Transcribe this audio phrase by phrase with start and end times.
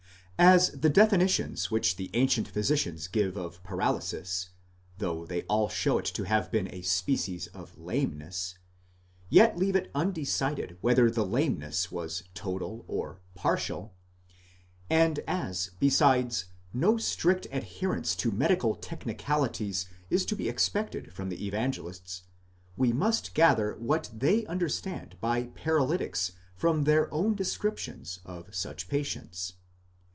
[0.43, 4.49] As the definitions which the ancient physicians give of paralysis,
[4.97, 8.55] though they all show it to have been a species of lameness,
[9.29, 13.93] yet leave it undecided whether the lameness was total or partial ;®
[14.89, 21.29] and as, besides, no strict adhe rence to medical technicalities is to be expected from
[21.29, 22.23] the Evangelists,
[22.75, 29.53] we must gather what they understand by paralytics from their own descriptions of such patients.